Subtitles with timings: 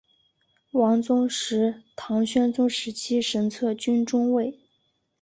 [0.71, 4.59] 王宗实唐宣宗时期神策军中尉。